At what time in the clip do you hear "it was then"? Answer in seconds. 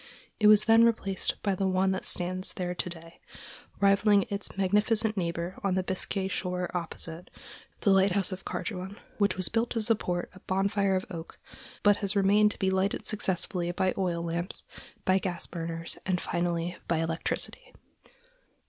0.39-0.83